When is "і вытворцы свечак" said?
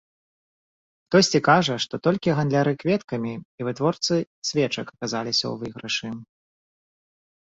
3.35-4.87